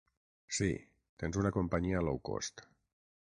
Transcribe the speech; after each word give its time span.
Sí, 0.59 0.69
tens 1.23 1.39
una 1.43 1.53
companyia 1.59 2.03
lowcost. 2.09 2.65